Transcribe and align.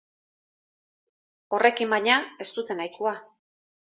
Horrekin, 1.57 1.91
baina, 1.93 2.17
ez 2.45 2.49
dute 2.57 2.79
nahikoa. 2.79 3.13